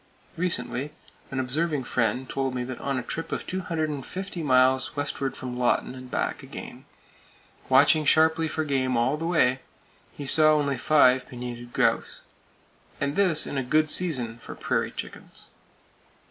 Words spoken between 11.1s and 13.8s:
pinnated grouse! And this in a